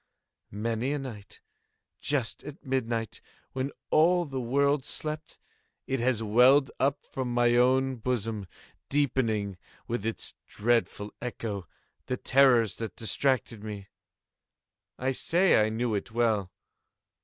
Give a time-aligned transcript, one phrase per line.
[0.49, 1.41] Many a night,
[1.99, 3.21] just at midnight,
[3.53, 5.37] when all the world slept,
[5.85, 8.47] it has welled up from my own bosom,
[8.89, 11.67] deepening, with its dreadful echo,
[12.07, 13.89] the terrors that distracted me.
[14.97, 16.49] I say I knew it well.